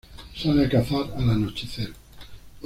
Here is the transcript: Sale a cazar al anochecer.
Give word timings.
Sale 0.35 0.63
a 0.65 0.67
cazar 0.67 1.13
al 1.15 1.29
anochecer. 1.29 1.93